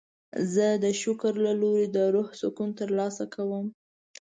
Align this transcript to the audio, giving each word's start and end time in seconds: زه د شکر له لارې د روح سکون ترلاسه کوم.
زه 0.53 0.67
د 0.83 0.85
شکر 1.01 1.33
له 1.45 1.51
لارې 1.61 1.87
د 1.95 1.97
روح 2.13 2.27
سکون 2.41 2.69
ترلاسه 2.79 3.25
کوم. 3.35 3.65